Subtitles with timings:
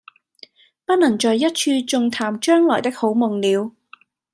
[0.83, 3.71] 不能在一處縱談將來的好夢了，